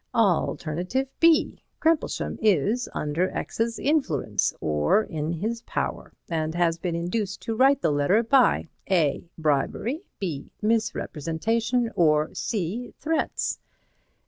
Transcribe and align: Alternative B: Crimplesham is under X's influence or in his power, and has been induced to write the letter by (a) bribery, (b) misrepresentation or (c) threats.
Alternative 0.15 1.07
B: 1.19 1.61
Crimplesham 1.79 2.39
is 2.41 2.89
under 2.91 3.29
X's 3.37 3.77
influence 3.77 4.51
or 4.59 5.03
in 5.03 5.31
his 5.31 5.61
power, 5.61 6.11
and 6.27 6.55
has 6.55 6.79
been 6.79 6.95
induced 6.95 7.43
to 7.43 7.53
write 7.55 7.83
the 7.83 7.91
letter 7.91 8.23
by 8.23 8.67
(a) 8.89 9.29
bribery, 9.37 10.01
(b) 10.17 10.51
misrepresentation 10.59 11.91
or 11.95 12.33
(c) 12.33 12.95
threats. 12.97 13.59